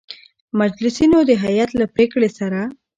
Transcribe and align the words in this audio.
مجلسینو 0.59 1.19
د 1.29 1.31
هیئت 1.43 1.69
له 1.79 1.85
پرېکړې 1.93 2.29
سـره 2.37 2.61